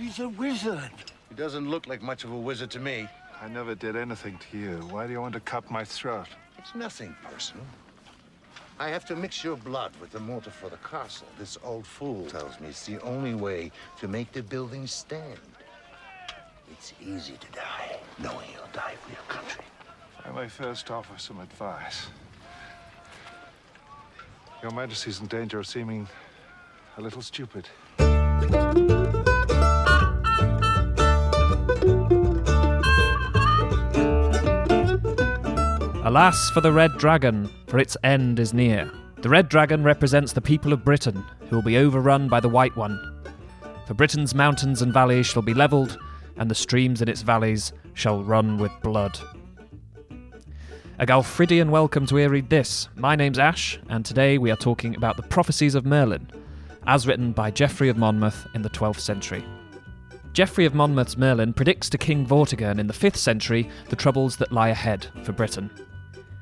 [0.00, 0.90] He's a wizard.
[1.28, 3.06] He doesn't look like much of a wizard to me.
[3.42, 4.76] I never did anything to you.
[4.88, 6.26] Why do you want to cut my throat?
[6.56, 7.66] It's nothing personal.
[8.78, 11.26] I have to mix your blood with the mortar for the castle.
[11.38, 15.38] This old fool tells me it's the only way to make the building stand.
[16.70, 19.64] It's easy to die, knowing you'll die for your country.
[20.24, 22.06] I may first offer some advice.
[24.62, 26.08] Your Majesty's in danger of seeming
[26.96, 27.68] a little stupid.
[36.02, 38.90] Alas for the Red Dragon, for its end is near.
[39.18, 42.74] The Red Dragon represents the people of Britain, who will be overrun by the White
[42.74, 43.22] One.
[43.86, 45.98] For Britain's mountains and valleys shall be levelled,
[46.38, 49.20] and the streams in its valleys shall run with blood.
[50.98, 52.88] A Galfridian welcome to Ear Read This.
[52.96, 56.30] My name's Ash, and today we are talking about the prophecies of Merlin,
[56.86, 59.44] as written by Geoffrey of Monmouth in the 12th century.
[60.32, 64.50] Geoffrey of Monmouth's Merlin predicts to King Vortigern in the 5th century the troubles that
[64.50, 65.70] lie ahead for Britain.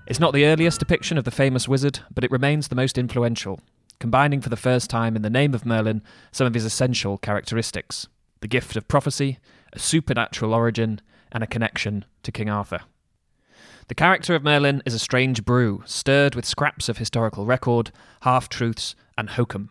[0.08, 3.60] It's not the earliest depiction of the famous wizard, but it remains the most influential,
[4.00, 6.00] combining for the first time in the name of Merlin
[6.32, 8.08] some of his essential characteristics
[8.40, 9.38] the gift of prophecy,
[9.74, 12.80] a supernatural origin, and a connection to King Arthur.
[13.88, 17.90] The character of Merlin is a strange brew, stirred with scraps of historical record,
[18.22, 19.70] half truths, and hokum.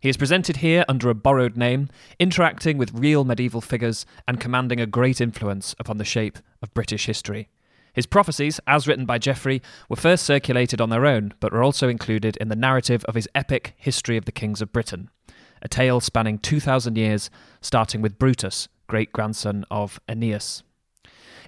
[0.00, 4.80] He is presented here under a borrowed name, interacting with real medieval figures and commanding
[4.80, 7.50] a great influence upon the shape of British history.
[7.94, 11.88] His prophecies, as written by Geoffrey, were first circulated on their own, but were also
[11.88, 15.10] included in the narrative of his epic History of the Kings of Britain,
[15.62, 20.64] a tale spanning 2,000 years, starting with Brutus, great grandson of Aeneas.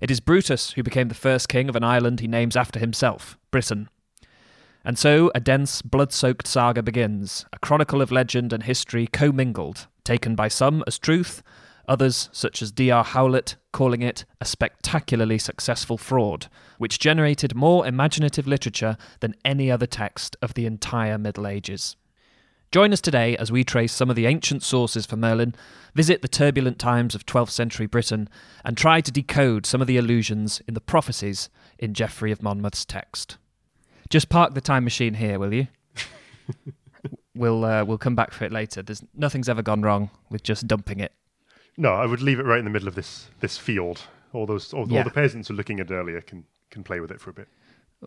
[0.00, 3.36] It is Brutus who became the first king of an island he names after himself,
[3.50, 3.88] Britain.
[4.84, 9.88] And so a dense, blood soaked saga begins, a chronicle of legend and history commingled,
[10.04, 11.42] taken by some as truth,
[11.88, 13.04] others, such as D.R.
[13.04, 16.48] Howlett, calling it a spectacularly successful fraud,
[16.78, 21.96] which generated more imaginative literature than any other text of the entire Middle Ages.
[22.72, 25.54] Join us today as we trace some of the ancient sources for Merlin,
[25.94, 28.28] visit the turbulent times of 12th century Britain,
[28.64, 31.48] and try to decode some of the allusions in the prophecies
[31.78, 33.38] in Geoffrey of Monmouth's text.
[34.10, 35.68] Just park the time machine here, will you?
[37.34, 38.82] we'll uh, we'll come back for it later.
[38.82, 41.12] There's nothing's ever gone wrong with just dumping it.
[41.76, 44.02] No, I would leave it right in the middle of this this field.
[44.32, 44.98] All those all, Yeah.
[44.98, 47.32] all the peasants who are looking at earlier can can play with it for a
[47.34, 47.48] bit.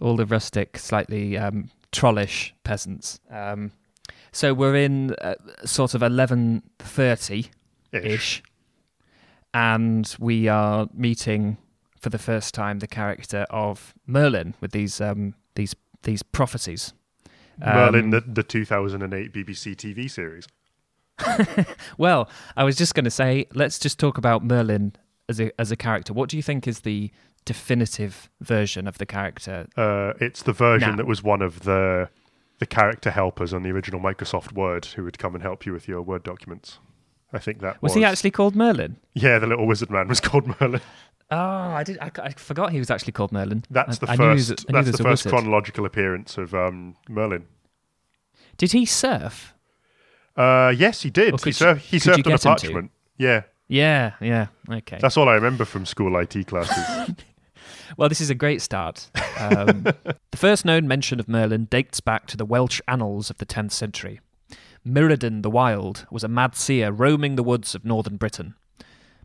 [0.01, 3.19] all the rustic, slightly um, trollish peasants.
[3.31, 3.71] Um,
[4.31, 5.35] so we're in uh,
[5.65, 7.49] sort of eleven thirty
[7.91, 8.03] Ish.
[8.05, 8.43] ish,
[9.53, 11.57] and we are meeting
[11.99, 16.93] for the first time the character of Merlin with these um, these these prophecies.
[17.59, 20.47] Merlin, Um, the, the 2008 BBC TV series.
[21.97, 24.93] Well, I was just going to say, let's just talk about Merlin
[25.27, 26.13] as a as a character.
[26.13, 27.11] What do you think is the
[27.45, 29.67] definitive version of the character?
[29.77, 30.95] Uh, it's the version Now.
[30.97, 32.09] that was one of the
[32.59, 35.87] the character helpers on the original Microsoft Word who would come and help you with
[35.87, 36.79] your Word documents.
[37.31, 37.95] I think that Was was.
[37.95, 38.97] he actually called Merlin?
[39.13, 40.81] Yeah, the little wizard man was called Merlin.
[41.31, 41.99] Oh, I did.
[41.99, 43.63] I, I forgot he was actually called Merlin.
[43.69, 44.65] That's the I knew he was first.
[44.67, 45.31] I that's the first wizard.
[45.31, 47.45] chronological appearance of um, Merlin.
[48.57, 49.53] Did he surf?
[50.35, 51.33] Uh, yes, he did.
[51.33, 52.91] Or he could surf, he you- surfed on a get parchment.
[53.17, 54.47] Yeah, Yeah, yeah.
[54.69, 54.97] Okay.
[55.01, 57.15] that's all I remember from school IT classes.
[57.97, 59.09] well, this is a great start.
[59.39, 59.83] Um,
[60.31, 63.71] the first known mention of Merlin dates back to the Welsh annals of the 10th
[63.73, 64.21] century.
[64.85, 68.55] Myrddin the Wild was a mad seer roaming the woods of northern Britain.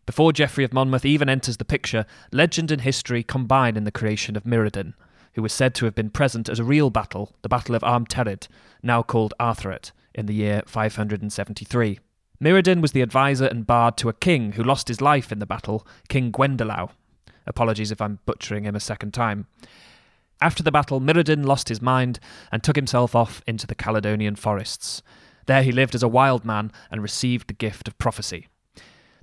[0.07, 4.37] Before Geoffrey of Monmouth even enters the picture, legend and history combine in the creation
[4.37, 4.95] of Myrddin,
[5.35, 8.49] who was said to have been present at a real battle, the Battle of Arfderydd,
[8.83, 11.99] now called Arthuret, in the year 573.
[12.41, 15.47] Myrddin was the advisor and bard to a king who lost his life in the
[15.47, 16.91] battle, King Gwenddoleu.
[17.47, 19.47] Apologies if I'm butchering him a second time.
[20.41, 22.19] After the battle, Myrddin lost his mind
[22.51, 25.03] and took himself off into the Caledonian forests.
[25.47, 28.49] There he lived as a wild man and received the gift of prophecy.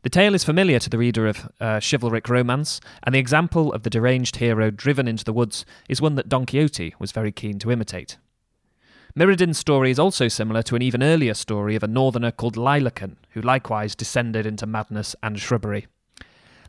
[0.04, 3.84] The tale is familiar to the reader of uh, chivalric romance, and the example of
[3.84, 7.60] the deranged hero driven into the woods is one that Don Quixote was very keen
[7.60, 8.18] to imitate.
[9.16, 13.18] Myrddin's story is also similar to an even earlier story of a northerner called Lailoken,
[13.32, 15.88] who likewise descended into madness and shrubbery.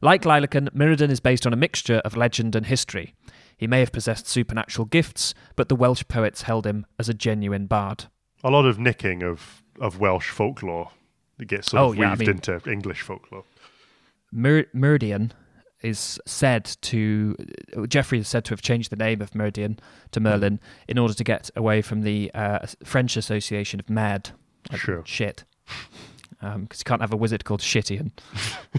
[0.01, 3.15] Like Lailoken, Myrddin is based on a mixture of legend and history.
[3.57, 7.67] He may have possessed supernatural gifts, but the Welsh poets held him as a genuine
[7.67, 8.07] bard.
[8.43, 10.91] a lot of nicking of, of Welsh folklore
[11.39, 13.45] that gets sort Oh, of yeah, I weaved mean- into English folklore.
[14.33, 15.33] Mir- Meridian
[15.83, 17.37] is said to
[17.89, 19.79] Geoffrey is said to have changed the name of Meridian
[20.13, 24.31] to Merlin in order to get away from the uh, French association of mad,
[24.71, 25.03] like Sure.
[25.05, 25.45] shit.
[26.41, 28.11] because you can't have a wizard called Shittian.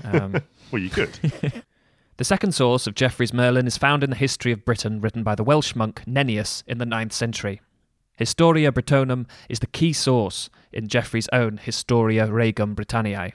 [0.03, 0.41] Um,
[0.71, 1.09] Well, you could.
[2.17, 5.35] the second source of Geoffrey's Merlin is found in the history of Britain written by
[5.35, 7.61] the Welsh monk Nennius in the 9th century.
[8.17, 13.33] Historia Britonum is the key source in Geoffrey's own Historia Regum Britanniae.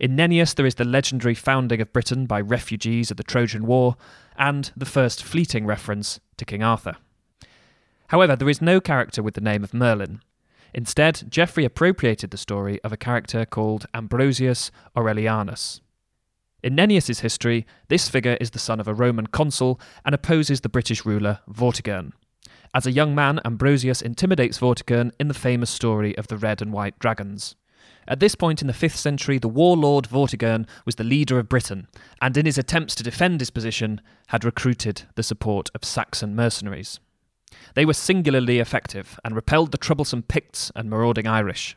[0.00, 3.96] In Nennius, there is the legendary founding of Britain by refugees of the Trojan War
[4.38, 6.96] and the first fleeting reference to King Arthur.
[8.08, 10.22] However, there is no character with the name of Merlin.
[10.72, 15.82] Instead, Geoffrey appropriated the story of a character called Ambrosius Aurelianus.
[16.62, 20.70] In Nennius's history, this figure is the son of a Roman consul and opposes the
[20.70, 22.12] British ruler Vortigern.
[22.72, 26.72] As a young man, Ambrosius intimidates Vortigern in the famous story of the red and
[26.72, 27.54] white dragons.
[28.10, 31.86] At this point in the 5th century, the warlord Vortigern was the leader of Britain,
[32.20, 36.98] and in his attempts to defend his position, had recruited the support of Saxon mercenaries.
[37.74, 41.76] They were singularly effective and repelled the troublesome Picts and marauding Irish.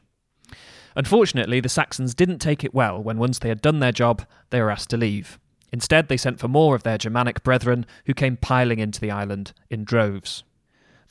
[0.95, 4.59] Unfortunately, the Saxons didn't take it well when once they had done their job, they
[4.59, 5.38] were asked to leave.
[5.71, 9.53] Instead, they sent for more of their Germanic brethren who came piling into the island
[9.69, 10.44] in droves.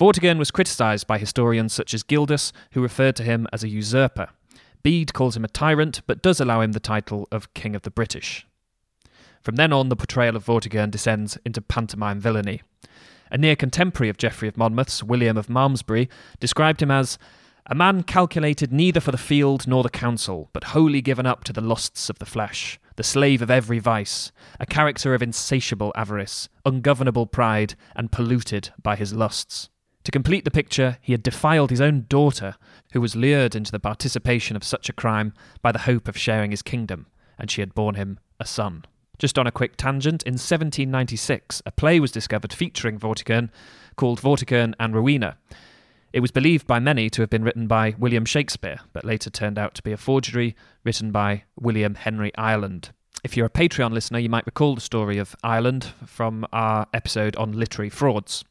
[0.01, 4.29] Vortigern was criticised by historians such as Gildas, who referred to him as a usurper.
[4.83, 7.91] Bede calls him a tyrant, but does allow him the title of King of the
[7.91, 8.47] British.
[9.43, 12.63] From then on, the portrayal of Vortigern descends into pantomime villainy.
[13.31, 16.09] A near contemporary of Geoffrey of Monmouth's, William of Malmesbury,
[16.39, 17.19] described him as
[17.67, 21.53] a man calculated neither for the field nor the council, but wholly given up to
[21.53, 26.49] the lusts of the flesh, the slave of every vice, a character of insatiable avarice,
[26.67, 29.71] ungovernable pride, and polluted by his lusts.
[30.05, 32.57] To complete the picture, he had defiled his own daughter,
[32.93, 35.33] who was lured into the participation of such a crime
[35.63, 37.07] by the hope of sharing his kingdom,
[37.39, 38.85] and she had borne him a son.
[39.19, 43.51] Just on a quick tangent, in 1796, a play was discovered featuring Vortigern
[43.95, 45.39] called Vortigern and Rowena.
[46.13, 49.59] It was believed by many to have been written by William Shakespeare, but later turned
[49.59, 52.91] out to be a forgery written by William Henry Ireland.
[53.23, 57.37] If you're a Patreon listener, you might recall the story of Ireland from our episode
[57.37, 58.45] on literary frauds.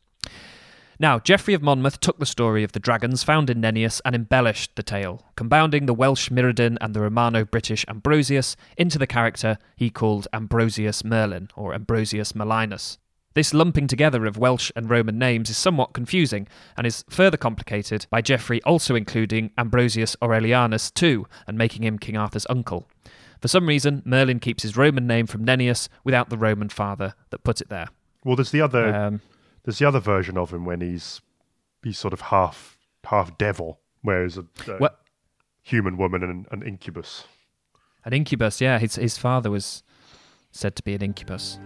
[1.02, 4.76] Now, Geoffrey of Monmouth took the story of the dragons found in Nennius and embellished
[4.76, 9.90] the tale, compounding the Welsh Myrddin and the Romano British Ambrosius into the character he
[9.90, 13.00] called Ambrosius Merlin, or Ambrosius Merlinus.
[13.34, 18.06] This lumping together of Welsh and Roman names is somewhat confusing and is further complicated
[18.12, 22.88] by Geoffrey also including Ambrosius Aurelianus too and making him King Arthur's uncle.
[23.40, 27.44] For some reason, Merlin keeps his Roman name from Nennius without the Roman father that
[27.44, 27.88] put it there.
[28.24, 29.22] Well, there's the other Um,
[29.64, 31.22] there's the other version of him when he's
[31.84, 35.00] he's sort of half half devil, whereas a, a What-
[35.64, 37.26] human woman and an incubus.
[38.04, 38.80] An incubus, yeah.
[38.80, 39.84] His his father was
[40.52, 41.60] said to be an incubus.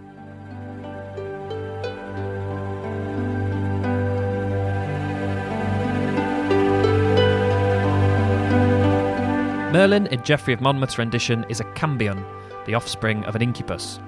[9.71, 12.23] Merlin in Geoffrey of Monmouth's rendition is a cambion,
[12.65, 13.99] the offspring of an incubus.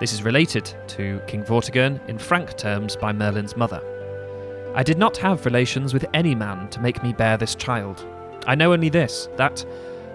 [0.00, 3.80] This is related to King Vortigern in frank terms by Merlin's mother.
[4.74, 8.04] I did not have relations with any man to make me bear this child.
[8.44, 9.64] I know only this, that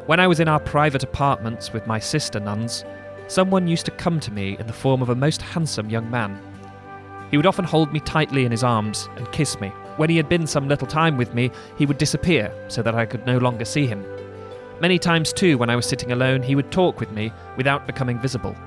[0.06, 2.84] when I was in our private apartments with my sister nuns,
[3.28, 6.38] someone used to come to me in the form of a most handsome young man.
[7.32, 9.70] He would often hold me tightly in his arms and kiss me.
[9.96, 13.06] When he had been some little time with me, he would disappear so that I
[13.06, 14.04] could no longer see him.
[14.82, 18.20] Many times, too, when I was sitting alone, he would talk with me without becoming
[18.20, 18.58] visible.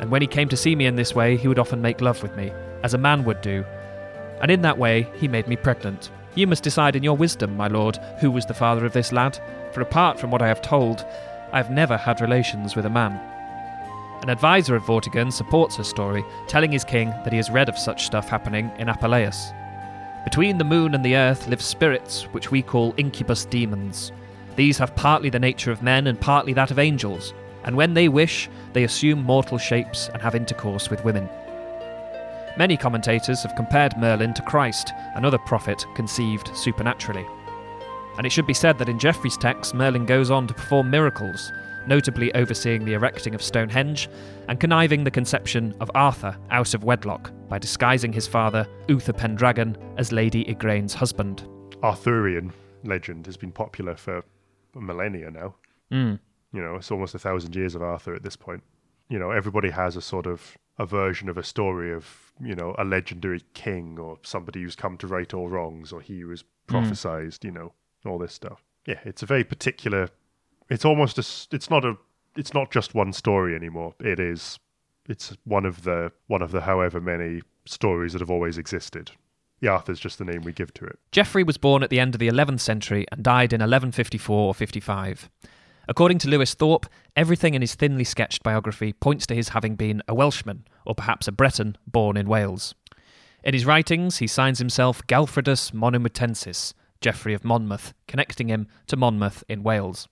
[0.00, 2.22] And when he came to see me in this way, he would often make love
[2.22, 2.52] with me,
[2.82, 3.64] as a man would do.
[4.40, 6.10] And in that way, he made me pregnant.
[6.34, 9.38] You must decide in your wisdom, my lord, who was the father of this lad,
[9.72, 11.04] for apart from what I have told,
[11.52, 13.20] I have never had relations with a man.
[14.22, 17.76] An advisor of Vortigern supports her story, telling his king that he has read of
[17.76, 19.52] such stuff happening in Apuleius.
[20.24, 24.12] Between the moon and the earth live spirits which we call incubus demons.
[24.54, 28.08] These have partly the nature of men and partly that of angels, and when they
[28.08, 31.28] wish, they assume mortal shapes and have intercourse with women.
[32.58, 37.26] Many commentators have compared Merlin to Christ, another prophet conceived supernaturally.
[38.18, 41.50] And it should be said that in Geoffrey's text, Merlin goes on to perform miracles,
[41.86, 44.08] notably overseeing the erecting of Stonehenge
[44.48, 49.76] and conniving the conception of Arthur out of wedlock by disguising his father, Uther Pendragon,
[49.96, 51.48] as Lady Igraine's husband.
[51.82, 52.52] Arthurian
[52.84, 54.22] legend has been popular for
[54.76, 55.54] a millennia now.
[55.90, 56.18] Mm.
[56.52, 58.62] You know, it's almost a thousand years of Arthur at this point.
[59.08, 62.74] You know, everybody has a sort of a version of a story of, you know,
[62.78, 66.44] a legendary king or somebody who's come to right all wrongs or he who was
[66.68, 66.76] hmm.
[66.76, 67.72] prophesized, you know,
[68.06, 68.64] all this stuff.
[68.86, 70.08] Yeah, it's a very particular
[70.72, 71.96] it's almost a it's not a
[72.36, 73.94] it's not just one story anymore.
[74.00, 74.58] It is
[75.08, 79.10] it's one of the one of the however many stories that have always existed.
[79.60, 80.98] The Arthur's just the name we give to it.
[81.12, 84.54] Geoffrey was born at the end of the 11th century and died in 1154 or
[84.54, 85.30] 55.
[85.88, 86.86] According to Lewis Thorpe,
[87.16, 91.26] everything in his thinly sketched biography points to his having been a Welshman, or perhaps
[91.26, 92.74] a Breton, born in Wales.
[93.44, 99.42] In his writings, he signs himself Galfredus Monumentensis, Geoffrey of Monmouth, connecting him to Monmouth
[99.48, 100.06] in Wales.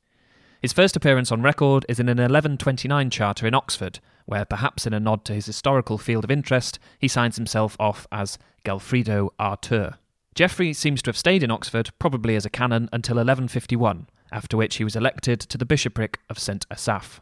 [0.61, 4.93] His first appearance on record is in an 1129 charter in Oxford, where, perhaps in
[4.93, 9.99] a nod to his historical field of interest, he signs himself off as Galfredo Artur.
[10.35, 14.77] Geoffrey seems to have stayed in Oxford, probably as a canon, until 1151, after which
[14.77, 17.21] he was elected to the bishopric of St Asaph.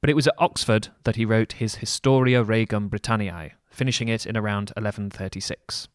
[0.00, 4.36] But it was at Oxford that he wrote his Historia Regum Britanniae, finishing it in
[4.36, 5.88] around 1136.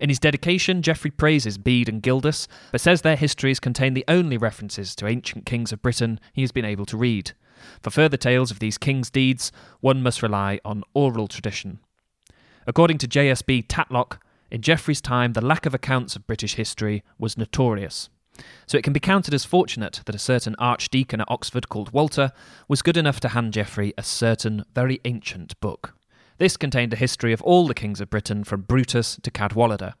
[0.00, 4.36] In his dedication, Geoffrey praises Bede and Gildas, but says their histories contain the only
[4.36, 7.32] references to ancient kings of Britain he has been able to read.
[7.80, 11.78] For further tales of these kings' deeds, one must rely on oral tradition.
[12.66, 13.62] According to J.S.P.
[13.62, 14.18] Tatlock,
[14.50, 18.08] in Geoffrey's time the lack of accounts of British history was notorious.
[18.66, 22.32] So it can be counted as fortunate that a certain archdeacon at Oxford called Walter
[22.68, 25.94] was good enough to hand Geoffrey a certain very ancient book.
[26.38, 29.94] This contained a history of all the kings of Britain from Brutus to Cadwallader.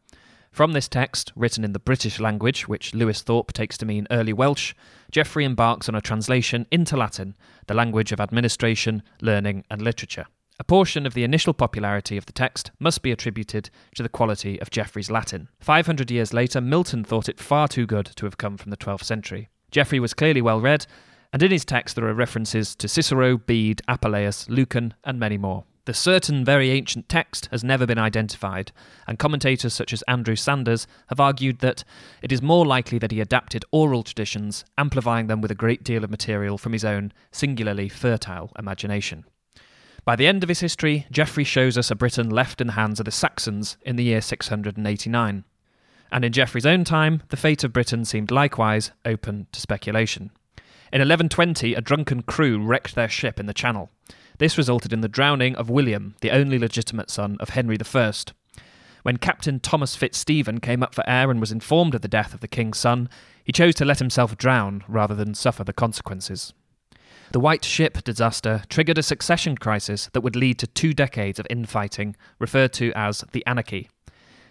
[0.50, 4.32] From this text, written in the British language, which Lewis Thorpe takes to mean early
[4.32, 4.72] Welsh,
[5.10, 7.36] Geoffrey embarks on a translation into Latin,
[7.66, 10.26] the language of administration, learning, and literature.
[10.60, 14.60] A portion of the initial popularity of the text must be attributed to the quality
[14.60, 15.48] of Geoffrey's Latin.
[15.58, 19.02] 500 years later, Milton thought it far too good to have come from the 12th
[19.02, 19.48] century.
[19.72, 20.86] Geoffrey was clearly well read,
[21.32, 25.64] and in his text there are references to Cicero, Bede, Apuleius, Lucan, and many more.
[25.86, 28.70] The certain very ancient text has never been identified,
[29.08, 31.82] and commentators such as Andrew Sanders have argued that
[32.22, 36.04] it is more likely that he adapted oral traditions, amplifying them with a great deal
[36.04, 39.24] of material from his own singularly fertile imagination.
[40.04, 43.00] By the end of his history, Geoffrey shows us a Britain left in the hands
[43.00, 45.44] of the Saxons in the year 689.
[46.12, 50.30] And in Geoffrey's own time, the fate of Britain seemed likewise open to speculation.
[50.92, 53.90] In 1120, a drunken crew wrecked their ship in the Channel.
[54.36, 58.12] This resulted in the drowning of William, the only legitimate son of Henry I.
[59.04, 62.40] When Captain Thomas Fitzstephen came up for air and was informed of the death of
[62.40, 63.08] the king's son,
[63.42, 66.52] he chose to let himself drown rather than suffer the consequences.
[67.34, 71.48] The White Ship disaster triggered a succession crisis that would lead to two decades of
[71.50, 73.90] infighting, referred to as the Anarchy.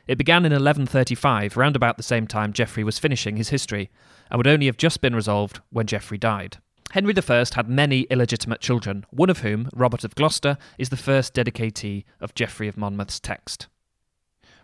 [0.06, 3.90] It began in 1135, round about the same time Geoffrey was finishing his history,
[4.30, 6.58] and would only have just been resolved when Geoffrey died.
[6.92, 11.34] Henry I had many illegitimate children, one of whom, Robert of Gloucester, is the first
[11.34, 13.68] dedicatee of Geoffrey of Monmouth's text.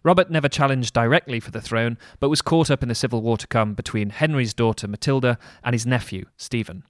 [0.04, 3.38] Robert never challenged directly for the throne, but was caught up in the civil war
[3.38, 6.84] to come between Henry's daughter Matilda and his nephew, Stephen.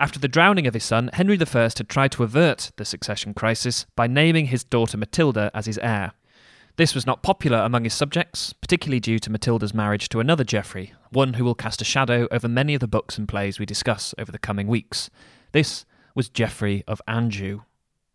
[0.00, 3.84] After the drowning of his son, Henry I had tried to avert the succession crisis
[3.96, 6.12] by naming his daughter Matilda as his heir.
[6.76, 10.92] This was not popular among his subjects, particularly due to Matilda's marriage to another Geoffrey,
[11.10, 14.14] one who will cast a shadow over many of the books and plays we discuss
[14.16, 15.10] over the coming weeks.
[15.50, 17.62] This was Geoffrey of Anjou.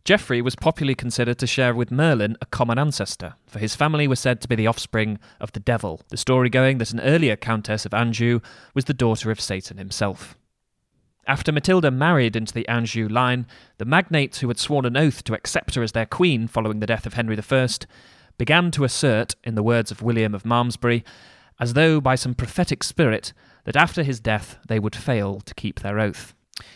[0.06, 4.22] Geoffrey was popularly considered to share with Merlin a common ancestor, for his family was
[4.22, 7.86] said to be the offspring of the devil, the story going that an earlier Countess
[7.86, 8.40] of Anjou
[8.74, 10.38] was the daughter of Satan himself.
[11.26, 15.34] After Matilda married into the Anjou line, the magnates who had sworn an oath to
[15.34, 17.68] accept her as their queen following the death of Henry I
[18.38, 21.04] began to assert, in the words of William of Malmesbury,
[21.60, 23.32] as though by some prophetic spirit,
[23.64, 26.34] that after his death they would fail to keep their oath.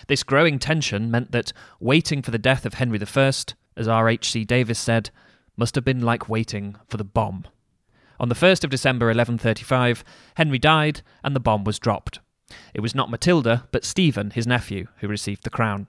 [0.08, 3.32] This growing tension meant that waiting for the death of Henry I,
[3.76, 4.10] as R.
[4.10, 4.32] H.
[4.32, 4.46] C.
[4.46, 5.10] Davis said,
[5.58, 7.46] must have been like waiting for the bomb.
[8.20, 10.04] On the 1st of December 1135,
[10.36, 12.20] Henry died and the bomb was dropped.
[12.74, 15.88] It was not Matilda, but Stephen, his nephew, who received the crown.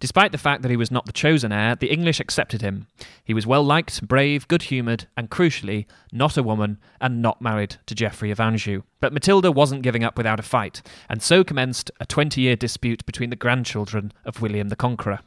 [0.00, 2.86] Despite the fact that he was not the chosen heir, the English accepted him.
[3.22, 7.76] He was well liked, brave, good humoured, and crucially, not a woman and not married
[7.86, 8.82] to Geoffrey of Anjou.
[9.00, 13.04] But Matilda wasn't giving up without a fight, and so commenced a 20 year dispute
[13.06, 15.20] between the grandchildren of William the Conqueror.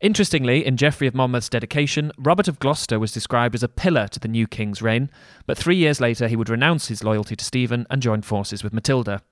[0.00, 4.18] Interestingly, in Geoffrey of Monmouth's dedication, Robert of Gloucester was described as a pillar to
[4.18, 5.10] the new king's reign,
[5.46, 8.72] but three years later he would renounce his loyalty to Stephen and join forces with
[8.72, 9.22] Matilda.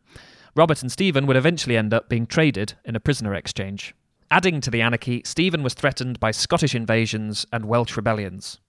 [0.54, 3.94] Robert and Stephen would eventually end up being traded in a prisoner exchange.
[4.30, 8.60] Adding to the anarchy, Stephen was threatened by Scottish invasions and Welsh rebellions.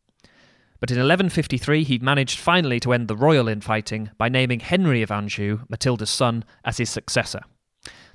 [0.79, 5.11] But in 1153 he managed finally to end the royal infighting by naming Henry of
[5.11, 7.41] Anjou, Matilda's son, as his successor.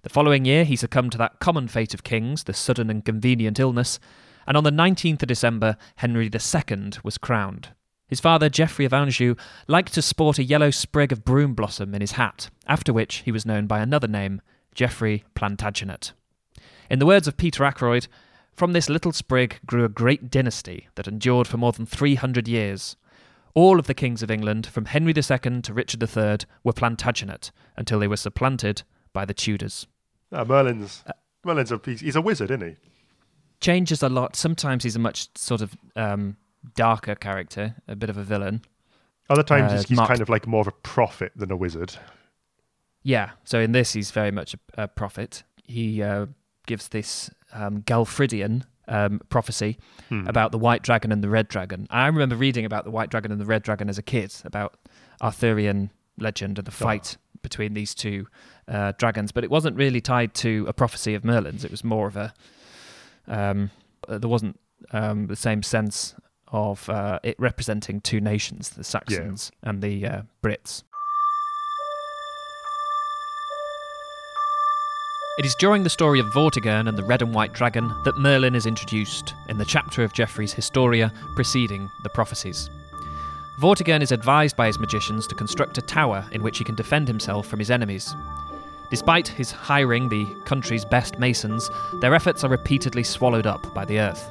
[0.02, 3.60] The following year he succumbed to that common fate of kings, the sudden and convenient
[3.60, 4.00] illness,
[4.46, 7.68] and on the 19th of December Henry II was crowned.
[8.08, 9.34] His father, Geoffrey of Anjou,
[9.66, 13.32] liked to sport a yellow sprig of broom blossom in his hat, after which he
[13.32, 14.40] was known by another name,
[14.74, 16.12] Geoffrey Plantagenet.
[16.88, 18.06] In the words of Peter Ackroyd,
[18.52, 22.96] from this little sprig grew a great dynasty that endured for more than 300 years.
[23.54, 27.98] All of the kings of England, from Henry II to Richard III, were Plantagenet until
[27.98, 28.82] they were supplanted
[29.12, 29.86] by the Tudors.
[30.30, 31.02] Uh, Merlin's
[31.44, 32.76] Merlin's a he's, he's a wizard, isn't he?
[33.60, 34.36] Changes a lot.
[34.36, 36.36] Sometimes he's a much sort of um,
[36.74, 38.62] darker character, a bit of a villain.
[39.28, 41.96] Other times Uh, he's, Mark- kind of like more of a prophet than a wizard.
[43.02, 45.42] Yeah, so in this, he's very much a, a prophet.
[45.64, 46.26] He uh,
[46.66, 50.26] gives this um, Galfridian um, prophecy Hmm.
[50.28, 51.86] about the white dragon and the red dragon.
[51.90, 54.76] I remember reading about the white dragon and the red dragon as a kid, about
[55.20, 58.26] Arthurian legend and the fight between these two
[58.68, 61.64] uh, dragons, but it wasn't really tied to a prophecy of Merlin's.
[61.64, 62.32] It was more of a.
[63.28, 63.70] Um,
[64.08, 64.58] uh, there wasn't
[64.92, 66.14] um, the same sense
[66.48, 70.82] of uh, it representing two nations, the Saxons and the uh, Brits.
[75.38, 78.54] It is during the story of Vortigern and the Red and White Dragon that Merlin
[78.54, 82.70] is introduced in the chapter of Geoffrey's Historia preceding the prophecies.
[83.60, 87.06] Vortigern is advised by his magicians to construct a tower in which he can defend
[87.06, 88.14] himself from his enemies.
[88.90, 93.98] Despite his hiring the country's best masons, their efforts are repeatedly swallowed up by the
[93.98, 94.30] earth.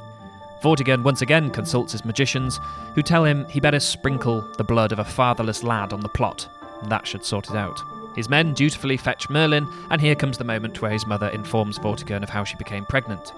[0.62, 2.60] Vortigern once again consults his magicians,
[2.94, 6.48] who tell him he better sprinkle the blood of a fatherless lad on the plot,
[6.88, 7.80] that should sort it out.
[8.14, 12.22] His men dutifully fetch Merlin, and here comes the moment where his mother informs Vortigern
[12.22, 13.32] of how she became pregnant.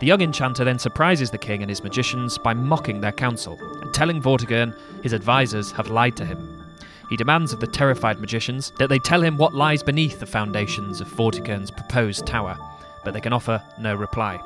[0.00, 3.92] The young enchanter then surprises the king and his magicians by mocking their counsel and
[3.92, 6.64] telling Vortigern his advisors have lied to him.
[7.10, 11.02] He demands of the terrified magicians that they tell him what lies beneath the foundations
[11.02, 12.56] of Vortigern's proposed tower,
[13.04, 14.40] but they can offer no reply.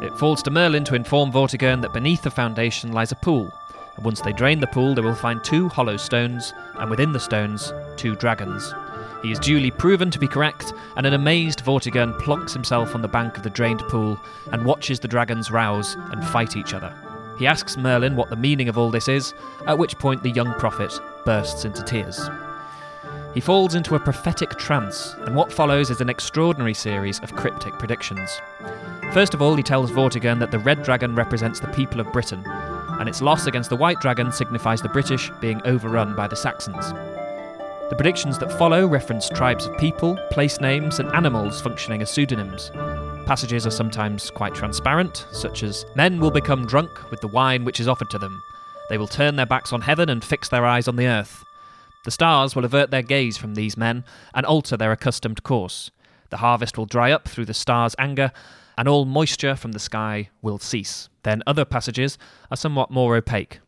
[0.00, 3.52] It falls to Merlin to inform Vortigern that beneath the foundation lies a pool,
[3.96, 7.18] and once they drain the pool, they will find two hollow stones, and within the
[7.18, 8.72] stones, two dragons.
[9.22, 13.08] He is duly proven to be correct, and an amazed Vortigern plonks himself on the
[13.08, 14.20] bank of the drained pool
[14.52, 16.94] and watches the dragons rouse and fight each other.
[17.36, 19.34] He asks Merlin what the meaning of all this is,
[19.66, 20.92] at which point the young prophet
[21.24, 22.28] bursts into tears.
[23.38, 27.72] He falls into a prophetic trance, and what follows is an extraordinary series of cryptic
[27.78, 28.40] predictions.
[29.12, 32.42] First of all, he tells Vortigern that the red dragon represents the people of Britain,
[32.44, 36.90] and its loss against the white dragon signifies the British being overrun by the Saxons.
[37.90, 42.72] The predictions that follow reference tribes of people, place names, and animals functioning as pseudonyms.
[43.24, 47.78] Passages are sometimes quite transparent, such as Men will become drunk with the wine which
[47.78, 48.42] is offered to them.
[48.88, 51.44] They will turn their backs on heaven and fix their eyes on the earth.
[52.08, 55.90] The stars will avert their gaze from these men and alter their accustomed course.
[56.30, 58.32] The harvest will dry up through the stars' anger,
[58.78, 61.10] and all moisture from the sky will cease.
[61.22, 62.16] Then other passages
[62.50, 63.60] are somewhat more opaque.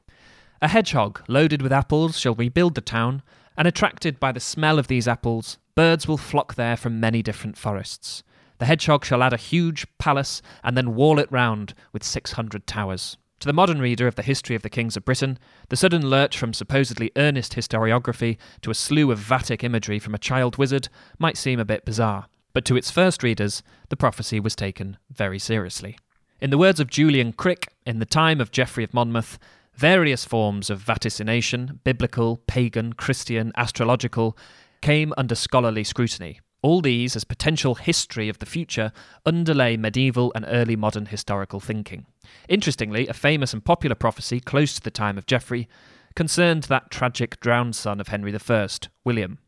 [0.62, 3.20] A hedgehog loaded with apples shall rebuild the town,
[3.58, 7.58] and attracted by the smell of these apples, birds will flock there from many different
[7.58, 8.22] forests.
[8.56, 12.66] The hedgehog shall add a huge palace and then wall it round with six hundred
[12.66, 13.18] towers.
[13.40, 15.38] To the modern reader of the history of the kings of Britain,
[15.70, 20.18] the sudden lurch from supposedly earnest historiography to a slew of Vatic imagery from a
[20.18, 24.54] child wizard might seem a bit bizarre, but to its first readers, the prophecy was
[24.54, 25.96] taken very seriously.
[26.38, 29.38] In the words of Julian Crick, in the time of Geoffrey of Monmouth,
[29.74, 34.36] various forms of vaticination, biblical, pagan, Christian, astrological,
[34.82, 36.40] came under scholarly scrutiny.
[36.60, 38.92] All these, as potential history of the future,
[39.24, 42.04] underlay medieval and early modern historical thinking.
[42.48, 45.68] Interestingly, a famous and popular prophecy close to the time of Geoffrey
[46.14, 48.68] concerned that tragic drowned son of Henry I,
[49.04, 49.38] William.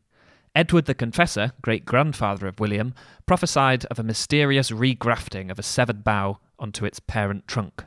[0.55, 2.93] Edward the Confessor, great grandfather of William,
[3.25, 7.85] prophesied of a mysterious regrafting of a severed bough onto its parent trunk.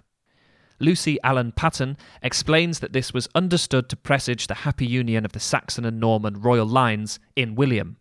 [0.78, 5.40] Lucy Allen Paton explains that this was understood to presage the happy union of the
[5.40, 7.96] Saxon and Norman royal lines in William.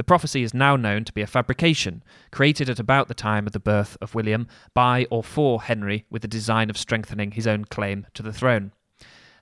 [0.00, 3.52] The prophecy is now known to be a fabrication, created at about the time of
[3.52, 7.66] the birth of William by or for Henry with the design of strengthening his own
[7.66, 8.72] claim to the throne.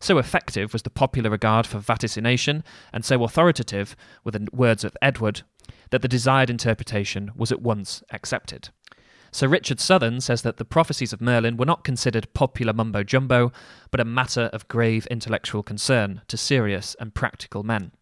[0.01, 3.95] So effective was the popular regard for vaticination, and so authoritative
[4.25, 5.43] were the words of Edward,
[5.91, 8.71] that the desired interpretation was at once accepted.
[9.31, 13.53] Sir Richard Southern says that the prophecies of Merlin were not considered popular mumbo jumbo,
[13.93, 17.93] but a matter of grave intellectual concern to serious and practical men.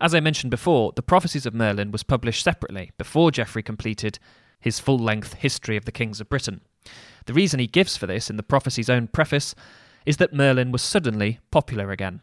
[0.00, 4.18] As I mentioned before, the prophecies of Merlin was published separately before Geoffrey completed
[4.58, 6.62] his full length History of the Kings of Britain.
[7.26, 9.54] The reason he gives for this in the prophecy's own preface
[10.04, 12.20] is that Merlin was suddenly popular again.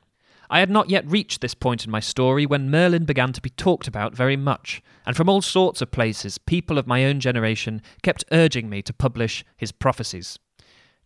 [0.50, 3.50] I had not yet reached this point in my story when Merlin began to be
[3.52, 7.82] talked about very much, and from all sorts of places people of my own generation
[8.04, 10.38] kept urging me to publish his prophecies.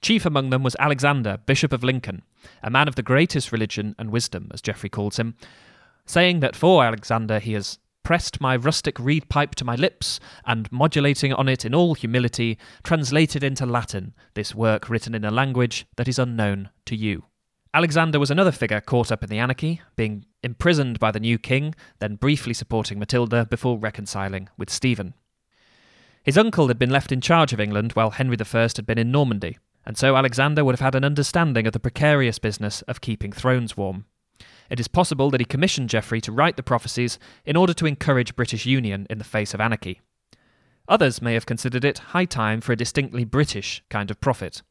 [0.01, 2.23] Chief among them was Alexander, Bishop of Lincoln,
[2.63, 5.36] a man of the greatest religion and wisdom, as Geoffrey calls him,
[6.05, 10.71] saying that for Alexander he has pressed my rustic reed pipe to my lips, and
[10.71, 15.87] modulating on it in all humility, translated into Latin this work written in a language
[15.95, 17.23] that is unknown to you.
[17.73, 21.75] Alexander was another figure caught up in the anarchy, being imprisoned by the new king,
[21.99, 25.13] then briefly supporting Matilda before reconciling with Stephen.
[26.23, 29.11] His uncle had been left in charge of England while Henry I had been in
[29.11, 33.31] Normandy, and so Alexander would have had an understanding of the precarious business of keeping
[33.31, 34.05] thrones warm.
[34.69, 38.36] It is possible that he commissioned Geoffrey to write the prophecies in order to encourage
[38.36, 40.01] British union in the face of anarchy.
[40.88, 44.62] Others may have considered it high time for a distinctly British kind of prophet.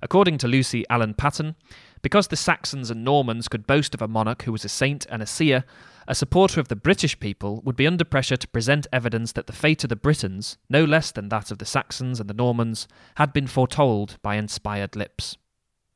[0.00, 1.56] According to Lucy Allen Paton,
[2.02, 5.20] because the Saxons and Normans could boast of a monarch who was a saint and
[5.20, 5.64] a seer,
[6.06, 9.52] a supporter of the British people would be under pressure to present evidence that the
[9.52, 13.32] fate of the Britons, no less than that of the Saxons and the Normans, had
[13.32, 15.36] been foretold by inspired lips.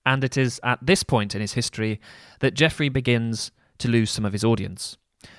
[0.05, 2.01] And it is at this point in his history
[2.41, 4.97] that Geoffrey begins to lose some of his audience.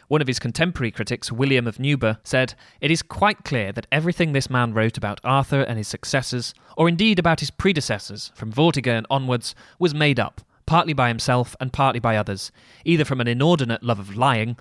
[0.08, 4.32] One of his contemporary critics, William of Newburgh, said, It is quite clear that everything
[4.32, 9.06] this man wrote about Arthur and his successors, or indeed about his predecessors, from Vortigern
[9.10, 12.52] onwards, was made up, partly by himself and partly by others,
[12.86, 14.58] either from an inordinate love of lying,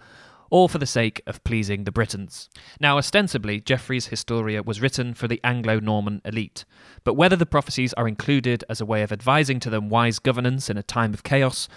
[0.53, 2.51] or for the sake of pleasing the Britons.
[2.79, 6.67] Now, ostensibly, Geoffrey's Historia was written for the Anglo Norman elite,
[7.05, 10.69] but whether the prophecies are included as a way of advising to them wise governance
[10.69, 11.71] in a time of chaos,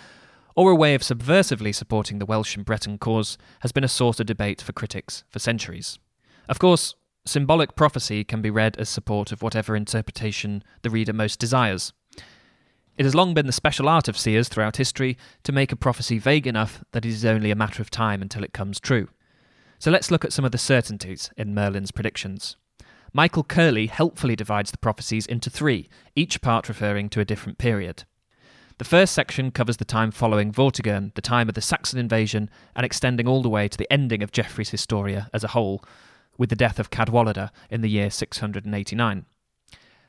[0.58, 4.20] or a way of subversively supporting the Welsh and Breton cause has been a source
[4.20, 5.98] of debate for critics for centuries.
[6.50, 11.40] Of course, symbolic prophecy can be read as support of whatever interpretation the reader most
[11.40, 11.94] desires.
[12.98, 16.18] It has long been the special art of seers throughout history to make a prophecy
[16.18, 19.10] vague enough that it is only a matter of time until it comes true.
[19.80, 22.56] So let's look at some of the certainties in Merlin's predictions.
[23.12, 28.06] Michael Curley helpfully divides the prophecies into three, each part referring to a different period.
[28.78, 32.86] The first section covers the time following Vortigern, the time of the Saxon invasion, and
[32.86, 35.84] extending all the way to the ending of Geoffrey's Historia as a whole,
[36.38, 39.26] with the death of Cadwallader in the year 689.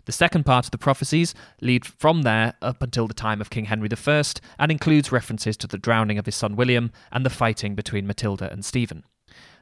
[0.06, 3.64] The second part of the prophecies lead from there up until the time of King
[3.64, 4.22] Henry I
[4.58, 8.50] and includes references to the drowning of his son William and the fighting between Matilda
[8.52, 9.02] and Stephen.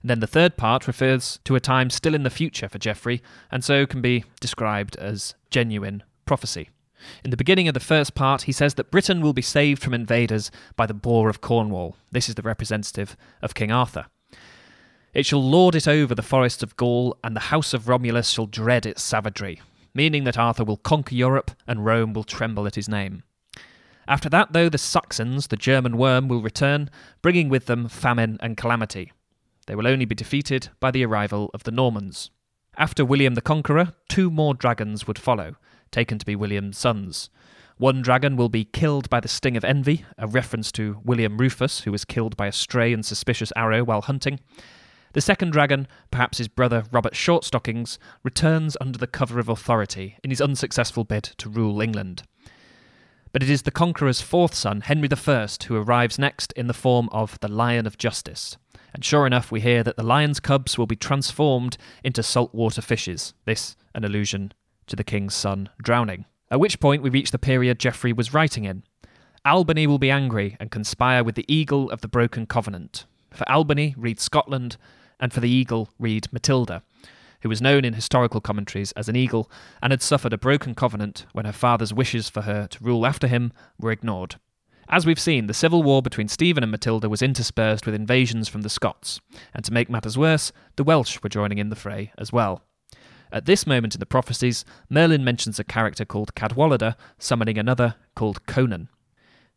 [0.03, 3.23] And then the third part refers to a time still in the future for Geoffrey,
[3.51, 6.69] and so can be described as genuine prophecy.
[7.25, 9.95] In the beginning of the first part, he says that Britain will be saved from
[9.95, 11.97] invaders by the boar of Cornwall.
[12.13, 14.07] This is the representative of King Arthur.
[15.15, 18.47] It shall lord it over the forests of Gaul, and the house of Romulus shall
[18.47, 19.63] dread its savagery,
[19.95, 23.23] meaning that Arthur will conquer Europe and Rome will tremble at his name.
[24.07, 26.91] After that, though, the Saxons, the German worm, will return,
[27.23, 29.13] bringing with them famine and calamity.
[29.67, 32.31] They will only be defeated by the arrival of the Normans.
[32.77, 35.57] After William the Conqueror, two more dragons would follow,
[35.91, 37.31] taken to be William's sons.
[37.77, 41.81] One dragon will be killed by the sting of envy, a reference to William Rufus,
[41.81, 44.39] who was killed by a stray and suspicious arrow while hunting.
[45.15, 50.31] The second dragon, perhaps his brother Robert Shortstockings, returns under the cover of authority in
[50.31, 52.25] his unsuccessful bid to rule England.
[53.33, 57.09] But it is the conqueror's fourth son, Henry I, who arrives next in the form
[57.13, 58.57] of the Lion of Justice.
[58.93, 63.35] And sure enough, we hear that the lion's cubs will be transformed into saltwater fishes.
[63.45, 64.53] This, an allusion
[64.89, 66.25] to the king's son drowning.
[66.51, 68.83] At which point we reach the period Geoffrey was writing in.
[69.45, 73.07] Albany will be angry and conspire with the eagle of the broken covenant.
[73.33, 74.77] For Albany, read Scotland,
[75.25, 76.83] and for the eagle, read Matilda,
[77.41, 79.51] who was known in historical commentaries as an eagle
[79.83, 83.27] and had suffered a broken covenant when her father's wishes for her to rule after
[83.27, 84.37] him were ignored.
[84.87, 88.61] As we've seen, the civil war between Stephen and Matilda was interspersed with invasions from
[88.61, 89.19] the Scots,
[89.55, 92.61] and to make matters worse, the Welsh were joining in the fray as well.
[93.33, 98.45] At this moment in the prophecies, Merlin mentions a character called Cadwallader summoning another called
[98.45, 98.91] Conan.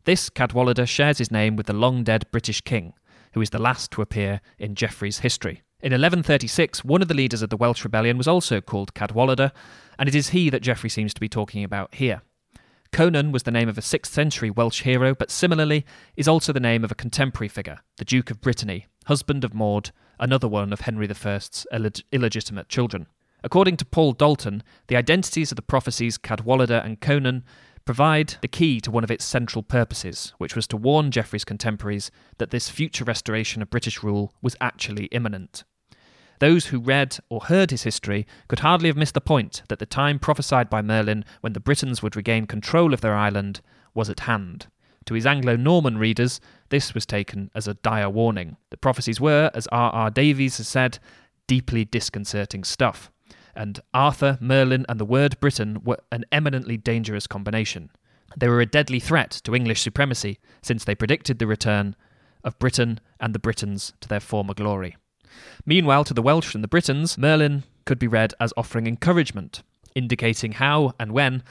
[0.06, 2.94] This Cadwallader shares his name with the long dead British king,
[3.32, 5.62] who is the last to appear in Geoffrey's history.
[5.80, 9.52] In 1136, one of the leaders of the Welsh rebellion was also called Cadwallader,
[9.98, 12.22] and it is he that Geoffrey seems to be talking about here.
[12.90, 15.84] Conan was the name of a 6th century Welsh hero, but similarly
[16.16, 19.90] is also the name of a contemporary figure, the Duke of Brittany, husband of Maud,
[20.18, 21.66] another one of Henry I's
[22.10, 23.06] illegitimate children.
[23.44, 27.44] According to Paul Dalton, the identities of the prophecies Cadwallader and Conan
[27.88, 32.10] provide the key to one of its central purposes, which was to warn Geoffrey's contemporaries
[32.36, 35.64] that this future restoration of British rule was actually imminent.
[36.38, 39.86] Those who read or heard his history could hardly have missed the point that the
[39.86, 43.62] time prophesied by Merlin when the Britons would regain control of their island
[43.94, 44.66] was at hand.
[45.06, 48.58] To his Anglo Norman readers, this was taken as a dire warning.
[48.68, 49.90] The prophecies were, as R.
[49.92, 50.10] R.
[50.10, 50.98] Davies has said,
[51.46, 53.10] deeply disconcerting stuff
[53.58, 57.90] and Arthur, Merlin, and the word Britain were an eminently dangerous combination.
[58.36, 61.96] They were a deadly threat to English supremacy, since they predicted the return
[62.44, 64.96] of Britain and the Britons to their former glory.
[65.66, 70.52] Meanwhile, to the Welsh and the Britons, Merlin could be read as offering encouragement, indicating
[70.52, 71.42] how and when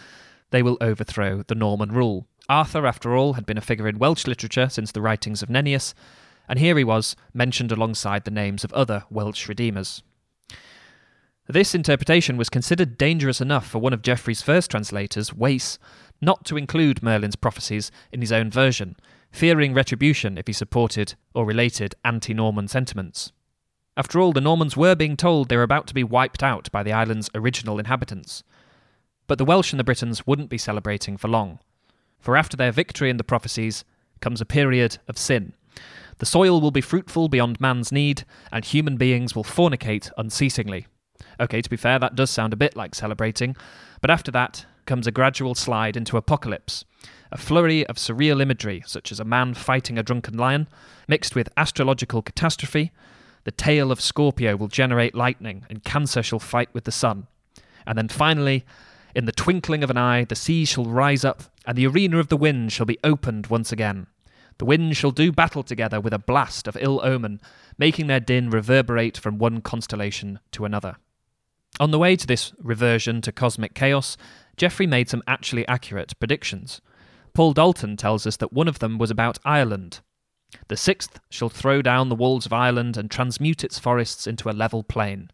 [0.52, 2.26] they will overthrow the Norman rule.
[2.48, 5.94] Arthur, after all, had been a figure in Welsh literature since the writings of Nennius,
[6.48, 10.04] and here he was, mentioned alongside the names of other Welsh redeemers.
[11.50, 15.80] This interpretation was considered dangerous enough for one of Geoffrey's first translators, Wace,
[16.20, 18.98] not to include Merlin's prophecies in his own version,
[19.32, 23.32] fearing retribution if he supported or related anti Norman sentiments.
[23.96, 26.84] After all, the Normans were being told they were about to be wiped out by
[26.84, 28.44] the island's original inhabitants.
[29.26, 31.60] But the Welsh and the Britons wouldn't be celebrating for long.
[32.20, 33.86] For after their victory in the prophecies
[34.20, 35.54] comes a period of sin.
[36.18, 40.88] The soil will be fruitful beyond man's need, and human beings will fornicate unceasingly.
[41.40, 43.56] Okay, to be fair, that does sound a bit like celebrating,
[44.02, 46.86] but after that comes a gradual slide into apocalypse,
[47.32, 50.68] a flurry of surreal imagery, such as a man fighting a drunken lion,
[51.08, 52.92] mixed with astrological catastrophe.
[53.44, 57.28] The tail of Scorpio will generate lightning, and Cancer shall fight with the sun.
[57.86, 58.66] And then finally,
[59.16, 62.30] in the twinkling of an eye, the sea shall rise up, and the arena of
[62.30, 64.08] the wind shall be opened once again.
[64.58, 67.42] The winds shall do battle together with a blast of ill omen,
[67.78, 70.98] making their din reverberate from one constellation to another.
[71.80, 74.18] On the way to this reversion to cosmic chaos,
[74.56, 76.82] Geoffrey made some actually accurate predictions.
[77.34, 80.00] Paul Dalton tells us that one of them was about Ireland.
[80.70, 84.52] The sixth shall throw down the walls of Ireland and transmute its forests into a
[84.52, 85.30] level plain,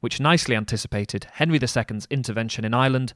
[0.00, 3.14] which nicely anticipated Henry II's intervention in Ireland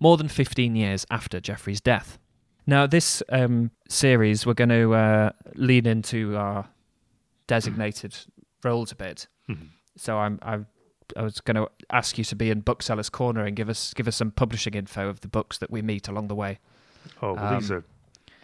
[0.00, 2.18] more than 15 years after Geoffrey's death.
[2.66, 6.68] Now, this um, series, we're going to uh, lean into our
[7.46, 8.14] designated
[8.62, 9.26] roles a bit.
[9.48, 9.68] Mm-hmm.
[9.96, 10.66] So I'm, I'm
[11.16, 14.08] I was going to ask you to be in Booksellers Corner and give us give
[14.08, 16.58] us some publishing info of the books that we meet along the way.
[17.22, 17.84] Oh, well, these Um, are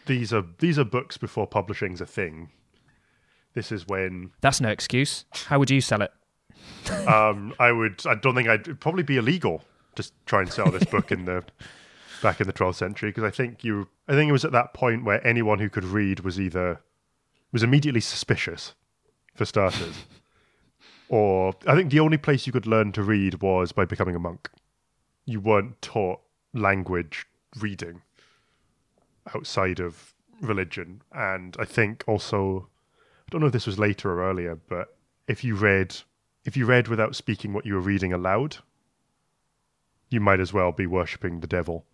[0.06, 2.50] these are these are books before publishing's a thing.
[3.54, 5.24] This is when That's no excuse.
[5.46, 6.12] How would you sell it?
[7.06, 8.02] um, I would.
[8.06, 9.62] I don't think I'd it'd probably be illegal
[9.96, 11.44] to try and sell this book in the
[12.22, 13.88] back in the 12th century because I think you.
[14.08, 16.80] I think it was at that point where anyone who could read was either
[17.52, 18.74] was immediately suspicious,
[19.34, 20.04] for starters,
[21.14, 24.18] or I think the only place you could learn to read was by becoming a
[24.18, 24.50] monk.
[25.24, 26.18] You weren't taught
[26.52, 27.26] language
[27.60, 28.02] reading
[29.32, 32.68] outside of religion, and I think also
[33.26, 34.96] I don't know if this was later or earlier, but
[35.28, 35.94] if you read
[36.44, 38.56] if you read without speaking what you were reading aloud,
[40.10, 41.86] you might as well be worshipping the devil.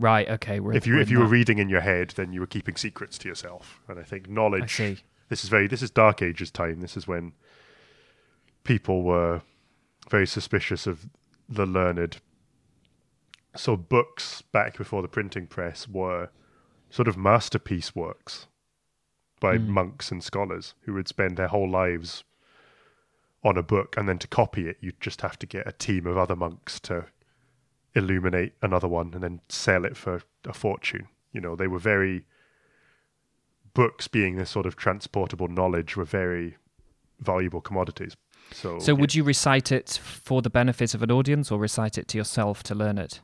[0.00, 0.28] Right.
[0.28, 0.58] Okay.
[0.58, 2.74] We're, If you we're if you were reading in your head, then you were keeping
[2.74, 3.80] secrets to yourself.
[3.86, 4.74] And I think I knowledge.
[4.74, 4.98] see.
[5.28, 6.80] This is very this is Dark Ages time.
[6.80, 7.34] This is when
[8.68, 9.40] people were
[10.10, 11.08] very suspicious of
[11.48, 12.18] the learned.
[13.56, 16.28] So books back before the printing press were
[16.90, 18.46] sort of masterpiece works
[19.40, 19.68] by Mm.
[19.68, 22.24] monks and scholars who would spend their whole lives
[23.42, 26.06] on a book and then to copy it you'd just have to get a team
[26.06, 27.06] of other monks to
[27.94, 32.24] illuminate another one and then sell it for a fortune you know they were very
[33.74, 36.56] books being this sort of transportable knowledge were very
[37.20, 38.16] valuable commodities
[38.52, 42.08] so So, would you recite it for the benefit of an audience, or recite it
[42.08, 43.20] to yourself to learn it?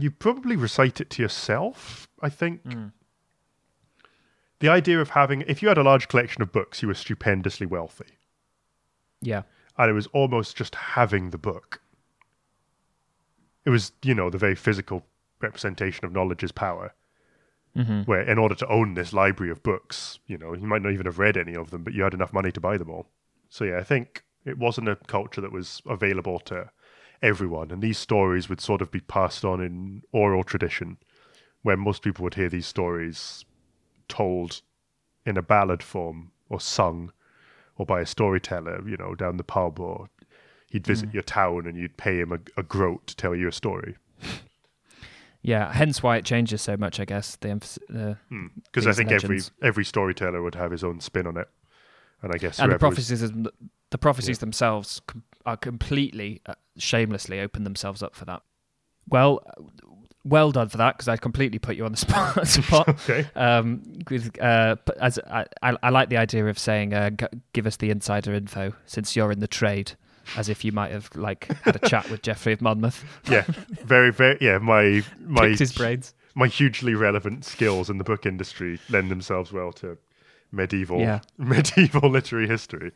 [0.00, 2.60] you probably recite it to yourself i think
[4.60, 7.66] the idea of having if you had a large collection of books you were stupendously
[7.66, 8.06] wealthy
[9.20, 9.42] Yeah.
[9.76, 11.80] and it was almost just having the book.
[13.64, 15.04] It was, you know, the very physical
[15.40, 16.94] representation of knowledge is power.
[17.74, 20.92] hmm Where, in order to own this library of books, you know, you might not
[20.92, 23.08] even have read any of them, but you had enough money to buy them all.
[23.48, 26.70] So, yeah, I think it wasn't a culture that was available to
[27.22, 27.70] everyone.
[27.70, 30.98] And these stories would sort of be passed on in oral tradition,
[31.62, 33.44] where most people would hear these stories
[34.08, 34.62] told
[35.26, 37.12] in a ballad form or sung
[37.76, 40.08] or by a storyteller, you know, down the pub, or
[40.70, 43.52] he'd visit your town and you'd pay him a, a groat to tell you a
[43.52, 43.96] story.
[45.40, 45.72] Yeah.
[45.72, 47.36] Hence why it changes so much, I guess.
[47.36, 47.78] The emphasis.
[47.88, 48.14] Uh,
[48.64, 49.52] Because I think legends.
[49.60, 51.48] every every storyteller would have his own spin on it,
[52.22, 53.32] and I guess and the whoever was- prophecies,
[53.90, 55.00] the prophecies themselves
[55.46, 58.42] are completely uh, shamelessly open themselves up for that.
[59.08, 59.62] Well, uh,
[60.24, 62.46] well done for that because I completely put you on the spot.
[62.46, 62.88] spot.
[63.08, 67.10] okay, Um, with, uh, but as I, I, I like the idea of saying, uh,
[67.10, 69.92] g- "Give us the insider info," since you're in the trade,
[70.36, 73.44] as if you might have like had a chat with Geoffrey of Monmouth, yeah,
[73.84, 74.58] very very yeah.
[74.58, 76.12] My my picked his brains.
[76.34, 79.96] my hugely relevant skills in the book industry lend themselves well to
[80.50, 81.20] medieval Yeah.
[81.38, 82.92] medieval literary history.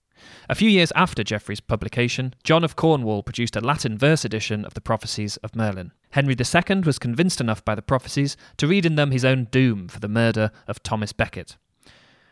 [0.49, 4.75] A few years after Geoffrey's publication, John of Cornwall produced a Latin verse edition of
[4.75, 5.93] the prophecies of Merlin.
[6.11, 9.89] Henry II was convinced enough by the prophecies to read in them his own doom
[9.89, 11.57] for the murder of Thomas Becket.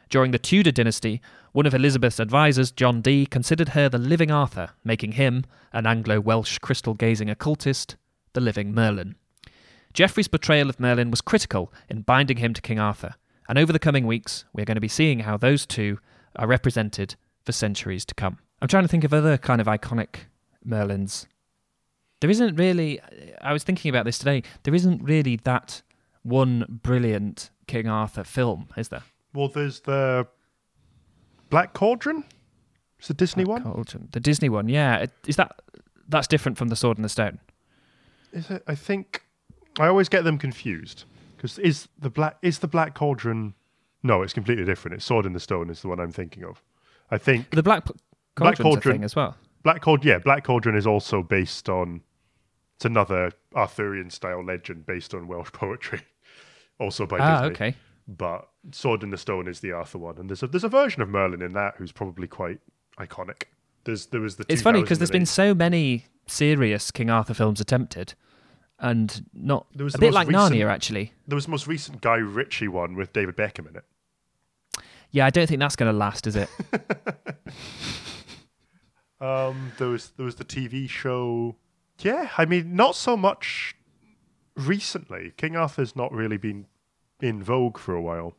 [0.09, 1.21] During the Tudor dynasty,
[1.53, 6.21] one of Elizabeth's advisers, John Dee, considered her the living Arthur, making him, an Anglo
[6.21, 7.97] Welsh crystal gazing occultist,
[8.33, 9.15] the living Merlin.
[9.93, 13.15] Geoffrey's portrayal of Merlin was critical in binding him to King Arthur,
[13.51, 15.99] and over the coming weeks, we're going to be seeing how those two
[16.37, 18.39] are represented for centuries to come.
[18.63, 20.27] I'm trying to think of other kind of iconic
[20.65, 21.27] Merlins.
[22.21, 23.01] There isn't really,
[23.41, 25.83] I was thinking about this today, there isn't really that
[26.23, 29.03] one brilliant King Arthur film, is there?
[29.35, 30.29] Well, there's the
[31.49, 32.23] Black Cauldron.
[33.01, 33.65] It's the Disney one.
[33.65, 34.11] Cauldron.
[34.13, 35.07] The Disney one, yeah.
[35.27, 35.61] Is that
[36.09, 37.41] that's different from the Sword and the Stone?
[38.33, 38.63] Is it?
[38.69, 39.25] I think
[39.81, 41.05] I always get them confused
[41.41, 43.55] because is the black is the Black Cauldron?
[44.03, 44.95] No, it's completely different.
[44.97, 46.63] It's Sword in the Stone is the one I'm thinking of.
[47.11, 47.85] I think The Black
[48.37, 49.37] Black Cauldron- thing as well.
[49.63, 50.09] Black Cauldron.
[50.09, 52.03] Yeah, Black Cauldron is also based on.
[52.77, 56.01] It's another Arthurian style legend based on Welsh poetry,
[56.79, 57.55] also by Ah, Disney.
[57.55, 57.77] okay.
[58.09, 61.03] But Sword in the Stone is the Arthur one, and there's a there's a version
[61.03, 62.59] of Merlin in that who's probably quite
[62.99, 63.43] iconic.
[63.85, 64.45] There's there was the.
[64.49, 68.15] It's funny because there's been so many serious King Arthur films attempted,
[68.81, 71.13] and not There was a bit like recent- Narnia actually.
[71.29, 73.85] there was the most recent Guy Ritchie one with David Beckham in it.
[75.13, 76.49] Yeah, I don't think that's going to last, is it?
[79.21, 81.57] Um, there was there was the TV show.
[81.99, 83.77] Yeah, I mean, not so much
[84.57, 85.33] recently.
[85.37, 86.67] King Arthur's not really been
[87.21, 88.35] in vogue for a while.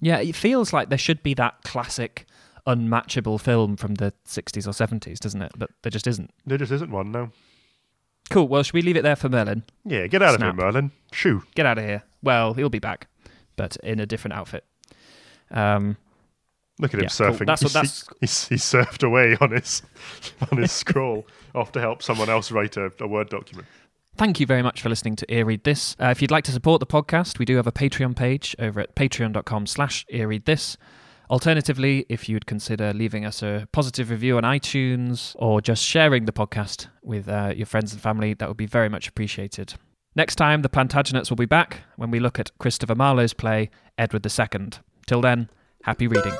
[0.00, 2.26] yeah, it feels like there should be that classic,
[2.64, 5.50] unmatchable film from the 60s or 70s, doesn't it?
[5.58, 6.30] But there just isn't.
[6.46, 7.32] There just isn't one now.
[8.30, 8.48] Cool.
[8.48, 9.62] Well, should we leave it there for Merlin?
[9.84, 10.50] Yeah, get out Snap.
[10.50, 10.90] of here, Merlin.
[11.12, 11.42] Shoo.
[11.54, 12.02] Get out of here.
[12.22, 13.06] Well, he'll be back,
[13.56, 14.64] but in a different outfit.
[15.50, 15.96] Um,
[16.80, 17.26] Look at him Yeah, cool.
[17.34, 17.46] surfing.
[17.46, 19.82] That's what- that's- he's, he's surfed away on his
[20.52, 23.66] on his scroll off to help someone else write a, a word document.
[24.16, 25.96] Thank you very much for listening to Ear Read This.
[26.00, 28.80] Uh, if you'd like to support the podcast, we do have a Patreon page over
[28.80, 30.76] at patreon.com slash Ear Read This.
[31.30, 36.32] Alternatively, if you'd consider leaving us a positive review on iTunes or just sharing the
[36.32, 39.74] podcast with uh, your friends and family, that would be very much appreciated.
[40.16, 44.26] Next time, the Plantagenets will be back when we look at Christopher Marlowe's play Edward
[44.26, 44.70] II.
[45.06, 45.50] Till then,
[45.82, 46.32] happy reading.